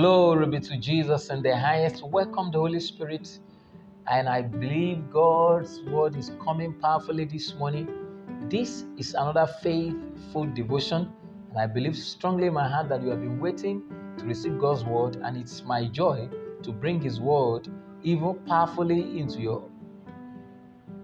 Glory 0.00 0.46
be 0.46 0.60
to 0.60 0.78
Jesus 0.78 1.28
in 1.28 1.42
the 1.42 1.54
highest. 1.54 2.02
Welcome 2.02 2.50
the 2.50 2.56
Holy 2.56 2.80
Spirit. 2.80 3.38
And 4.06 4.30
I 4.30 4.40
believe 4.40 5.10
God's 5.12 5.82
word 5.82 6.16
is 6.16 6.32
coming 6.42 6.72
powerfully 6.72 7.26
this 7.26 7.54
morning. 7.56 7.86
This 8.48 8.86
is 8.96 9.12
another 9.12 9.46
faithful 9.62 10.46
devotion. 10.54 11.12
And 11.50 11.58
I 11.58 11.66
believe 11.66 11.94
strongly 11.94 12.46
in 12.46 12.54
my 12.54 12.66
heart 12.66 12.88
that 12.88 13.02
you 13.02 13.10
have 13.10 13.20
been 13.20 13.38
waiting 13.40 13.82
to 14.16 14.24
receive 14.24 14.58
God's 14.58 14.86
word. 14.86 15.16
And 15.16 15.36
it's 15.36 15.64
my 15.64 15.84
joy 15.88 16.30
to 16.62 16.72
bring 16.72 17.02
His 17.02 17.20
word 17.20 17.68
even 18.02 18.36
powerfully 18.46 19.20
into 19.20 19.38
your 19.38 19.68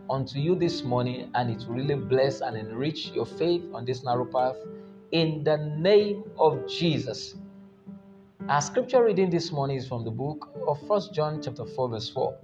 unto 0.09 0.39
you 0.39 0.55
this 0.55 0.83
morning, 0.85 1.31
and 1.35 1.51
it 1.51 1.69
will 1.69 1.75
really 1.75 1.97
bless 1.97 2.41
and 2.41 2.57
enrich 2.57 3.11
your 3.11 3.27
faith 3.27 3.63
on 3.75 3.85
this 3.85 4.03
narrow 4.05 4.25
path 4.25 4.57
in 5.13 5.45
the 5.45 5.59
name 5.77 6.25
of 6.39 6.67
Jesus. 6.67 7.35
Our 8.49 8.61
scripture 8.61 9.03
reading 9.03 9.29
this 9.29 9.51
morning 9.51 9.77
is 9.77 9.89
from 9.89 10.05
the 10.05 10.11
book 10.13 10.49
of 10.69 10.79
First 10.87 11.13
John 11.13 11.43
chapter 11.43 11.65
4 11.65 11.89
verse 11.89 12.09
4. 12.11 12.39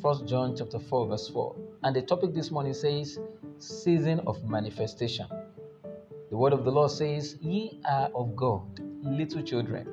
First 0.00 0.26
John 0.28 0.54
chapter 0.56 0.78
4 0.78 1.08
verse 1.08 1.28
4. 1.28 1.56
And 1.82 1.96
the 1.96 2.02
topic 2.02 2.34
this 2.34 2.52
morning 2.52 2.72
says 2.72 3.18
season 3.58 4.20
of 4.28 4.48
manifestation. 4.48 5.26
The 6.30 6.36
word 6.36 6.52
of 6.52 6.64
the 6.64 6.70
Lord 6.70 6.92
says, 6.92 7.36
"Ye 7.40 7.80
are 7.84 8.10
of 8.14 8.36
God, 8.36 8.62
little 9.02 9.42
children, 9.42 9.88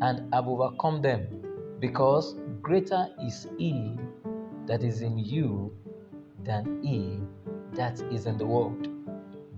and 0.00 0.32
have 0.32 0.48
overcome 0.48 1.02
them, 1.02 1.76
because 1.78 2.34
greater 2.62 3.06
is 3.22 3.46
he 3.58 3.98
that 4.64 4.82
is 4.82 5.02
in 5.02 5.18
you 5.18 5.76
than 6.44 6.82
he 6.82 7.20
that 7.74 8.00
is 8.10 8.24
in 8.24 8.38
the 8.38 8.46
world. 8.46 8.88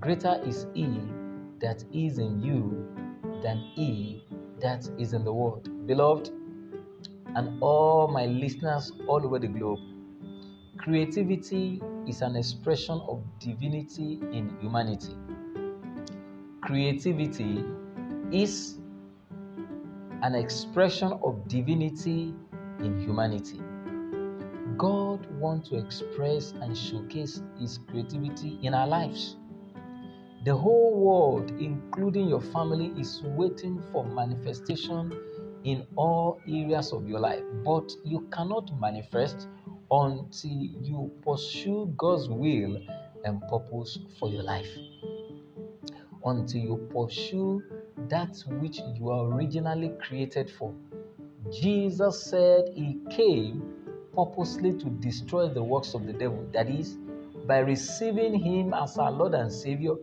Greater 0.01 0.43
is 0.45 0.67
he 0.75 1.01
that 1.61 1.85
is 1.93 2.19
in 2.19 2.43
you 2.43 2.89
than 3.41 3.59
he 3.77 4.25
that 4.61 4.89
is 4.99 5.13
in 5.13 5.25
the 5.25 5.33
world. 5.33 5.69
Beloved, 5.87 6.31
and 7.37 7.63
all 7.63 8.09
my 8.09 8.27
listeners 8.27 8.93
all 9.07 9.25
over 9.25 9.39
the 9.39 9.47
globe, 9.47 9.79
creativity 10.79 11.81
is 12.07 12.23
an 12.23 12.37
expression 12.37 13.01
of 13.09 13.23
divinity 13.39 14.21
in 14.33 14.57
humanity. 14.61 15.15
Creativity 16.63 17.65
is 18.33 18.79
an 20.23 20.35
expression 20.35 21.13
of 21.25 21.47
divinity 21.49 22.35
in 22.81 23.01
humanity. 23.01 23.61
God 24.77 25.27
wants 25.39 25.69
to 25.71 25.77
express 25.77 26.53
and 26.53 26.77
showcase 26.77 27.43
His 27.59 27.79
creativity 27.89 28.59
in 28.63 28.75
our 28.75 28.87
lives. 28.87 29.37
The 30.43 30.57
whole 30.57 30.95
world, 30.99 31.51
including 31.61 32.27
your 32.27 32.41
family, 32.41 32.95
is 32.99 33.21
waiting 33.23 33.83
for 33.93 34.07
manifestation 34.07 35.13
in 35.65 35.87
all 35.97 36.41
areas 36.49 36.93
of 36.95 37.07
your 37.07 37.21
life. 37.21 37.43
But 37.63 37.93
you 38.05 38.27
cannot 38.33 38.71
manifest 38.81 39.49
until 39.91 40.51
you 40.51 41.11
pursue 41.23 41.93
God's 41.95 42.31
will 42.31 42.81
and 43.25 43.43
purpose 43.51 43.99
for 44.19 44.31
your 44.31 44.43
life. 44.43 44.71
Until 46.25 46.61
you 46.61 46.89
pursue 46.91 47.63
that 48.09 48.43
which 48.47 48.79
you 48.97 49.11
are 49.11 49.27
originally 49.27 49.93
created 50.01 50.51
for. 50.51 50.75
Jesus 51.51 52.25
said 52.25 52.71
He 52.75 52.99
came 53.11 53.75
purposely 54.15 54.73
to 54.73 54.87
destroy 55.01 55.49
the 55.49 55.63
works 55.63 55.93
of 55.93 56.07
the 56.07 56.15
devil. 56.15 56.49
That 56.53 56.71
is, 56.71 56.97
by 57.47 57.59
receiving 57.59 58.35
Him 58.41 58.73
as 58.73 58.97
our 58.97 59.13
Lord 59.13 59.35
and 59.35 59.53
Savior, 59.53 59.97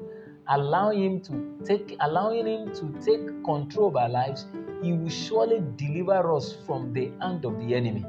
allowing 0.50 1.04
Him 1.04 1.22
to 1.22 1.66
take, 1.66 1.96
allowing 2.00 2.48
Him 2.48 2.74
to 2.74 3.06
take 3.06 3.26
control 3.44 3.90
of 3.90 3.96
our 3.96 4.10
lives, 4.10 4.46
He 4.82 4.94
will 4.94 5.10
surely 5.10 5.64
deliver 5.76 6.34
us 6.36 6.56
from 6.66 6.94
the 6.94 7.12
hand 7.22 7.46
of 7.46 7.60
the 7.60 7.76
enemy. 7.76 8.06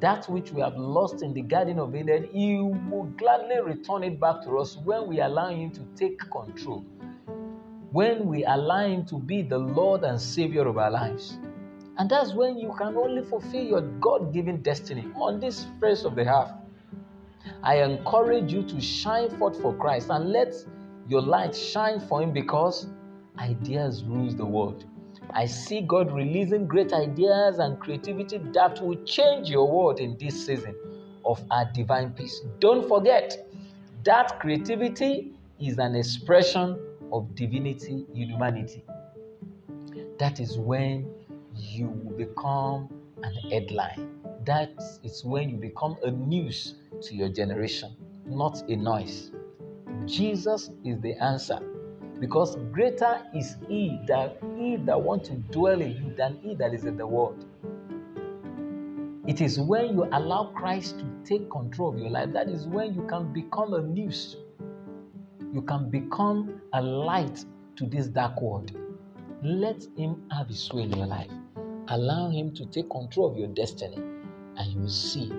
That 0.00 0.28
which 0.28 0.52
we 0.52 0.60
have 0.60 0.76
lost 0.76 1.22
in 1.22 1.34
the 1.34 1.42
Garden 1.42 1.78
of 1.78 1.94
Eden, 1.94 2.28
He 2.32 2.56
will 2.56 3.12
gladly 3.16 3.60
return 3.60 4.04
it 4.04 4.20
back 4.20 4.42
to 4.44 4.58
us 4.58 4.76
when 4.84 5.06
we 5.06 5.20
allow 5.20 5.48
Him 5.48 5.70
to 5.72 5.80
take 5.96 6.18
control. 6.30 6.84
When 7.90 8.26
we 8.26 8.44
allow 8.44 8.86
Him 8.86 9.04
to 9.06 9.18
be 9.18 9.42
the 9.42 9.58
Lord 9.58 10.04
and 10.04 10.20
Savior 10.20 10.66
of 10.68 10.78
our 10.78 10.90
lives. 10.90 11.38
And 11.98 12.08
that's 12.08 12.32
when 12.32 12.58
you 12.58 12.72
can 12.78 12.96
only 12.96 13.24
fulfill 13.24 13.64
your 13.64 13.80
God 13.80 14.32
given 14.32 14.62
destiny 14.62 15.08
on 15.16 15.40
this 15.40 15.66
face 15.80 16.04
of 16.04 16.14
the 16.14 16.32
earth. 16.32 16.52
I 17.62 17.82
encourage 17.82 18.52
you 18.52 18.62
to 18.62 18.80
shine 18.80 19.30
forth 19.36 19.60
for 19.60 19.74
Christ 19.74 20.08
and 20.10 20.30
let 20.30 20.54
your 21.08 21.22
light 21.22 21.56
shine 21.56 22.00
for 22.00 22.22
Him 22.22 22.32
because 22.32 22.86
ideas 23.38 24.04
rules 24.04 24.36
the 24.36 24.44
world. 24.44 24.84
I 25.30 25.46
see 25.46 25.80
God 25.80 26.12
releasing 26.12 26.66
great 26.66 26.92
ideas 26.92 27.58
and 27.58 27.78
creativity 27.80 28.38
that 28.54 28.80
will 28.82 29.02
change 29.04 29.48
your 29.48 29.70
world 29.70 30.00
in 30.00 30.16
this 30.18 30.46
season 30.46 30.74
of 31.24 31.42
our 31.50 31.70
divine 31.74 32.12
peace. 32.12 32.40
Don't 32.60 32.88
forget 32.88 33.36
that 34.04 34.38
creativity 34.40 35.32
is 35.60 35.78
an 35.78 35.94
expression 35.94 36.78
of 37.12 37.34
divinity 37.34 38.06
in 38.14 38.30
humanity. 38.30 38.84
That 40.18 40.40
is 40.40 40.58
when 40.58 41.10
you 41.54 41.88
become 42.16 42.88
an 43.22 43.34
headline. 43.50 44.20
That 44.44 44.70
is 45.02 45.24
when 45.24 45.50
you 45.50 45.56
become 45.56 45.96
a 46.04 46.10
news 46.10 46.74
to 47.02 47.14
your 47.14 47.28
generation, 47.28 47.96
not 48.26 48.62
a 48.68 48.76
noise. 48.76 49.30
Jesus 50.06 50.70
is 50.84 51.00
the 51.00 51.14
answer 51.22 51.60
because 52.20 52.56
greater 52.72 53.22
is 53.34 53.56
he 53.68 53.98
that 54.06 54.38
he 54.56 54.76
that 54.76 55.00
wants 55.00 55.28
to 55.28 55.34
dwell 55.36 55.80
in 55.80 55.92
you 55.92 56.14
than 56.16 56.38
he 56.42 56.54
that 56.56 56.74
is 56.74 56.84
in 56.84 56.96
the 56.96 57.06
world. 57.06 57.44
It 59.26 59.40
is 59.40 59.60
when 59.60 59.94
you 59.94 60.04
allow 60.12 60.52
Christ 60.54 60.98
to 61.00 61.06
take 61.24 61.50
control 61.50 61.90
of 61.94 61.98
your 61.98 62.10
life 62.10 62.32
that 62.32 62.48
is 62.48 62.66
when 62.66 62.94
you 62.94 63.02
can 63.02 63.32
become 63.32 63.74
a 63.74 63.82
news. 63.82 64.36
You 65.52 65.62
can 65.62 65.90
become 65.90 66.60
a 66.72 66.82
light 66.82 67.44
to 67.76 67.86
this 67.86 68.08
dark 68.08 68.40
world. 68.40 68.72
Let 69.42 69.86
him 69.96 70.24
have 70.30 70.48
his 70.48 70.70
way 70.72 70.82
in 70.82 70.92
your 70.92 71.06
life. 71.06 71.30
Allow 71.90 72.28
Him 72.28 72.52
to 72.54 72.66
take 72.66 72.90
control 72.90 73.30
of 73.30 73.38
your 73.38 73.48
destiny, 73.48 73.96
and 73.96 74.72
you 74.74 74.80
will 74.80 74.90
see 74.90 75.32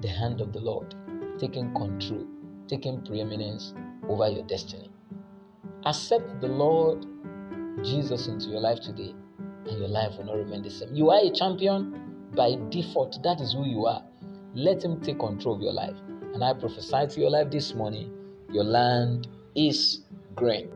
the 0.00 0.08
hand 0.08 0.40
of 0.40 0.52
the 0.52 0.58
Lord 0.58 0.92
taking 1.38 1.72
control, 1.72 2.26
taking 2.68 3.00
preeminence 3.02 3.74
over 4.08 4.28
your 4.28 4.44
destiny. 4.44 4.90
Accept 5.84 6.40
the 6.40 6.48
Lord 6.48 7.06
Jesus 7.82 8.26
into 8.28 8.46
your 8.46 8.60
life 8.60 8.80
today, 8.80 9.14
and 9.66 9.78
your 9.78 9.88
life 9.88 10.16
will 10.16 10.24
not 10.24 10.36
remain 10.36 10.62
the 10.62 10.70
same. 10.70 10.94
You 10.94 11.10
are 11.10 11.20
a 11.24 11.30
champion 11.30 12.30
by 12.34 12.56
default, 12.68 13.22
that 13.22 13.40
is 13.40 13.52
who 13.52 13.66
you 13.66 13.86
are. 13.86 14.02
Let 14.54 14.82
Him 14.82 15.00
take 15.00 15.18
control 15.18 15.56
of 15.56 15.62
your 15.62 15.72
life. 15.72 15.96
And 16.34 16.44
I 16.44 16.52
prophesy 16.54 17.06
to 17.06 17.20
your 17.20 17.30
life 17.30 17.50
this 17.50 17.74
morning 17.74 18.12
your 18.50 18.64
land 18.64 19.28
is 19.54 20.00
green. 20.34 20.70